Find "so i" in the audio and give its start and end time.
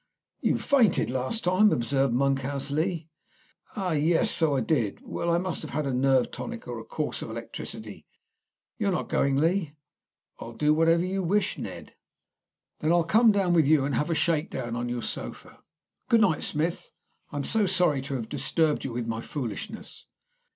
4.31-4.61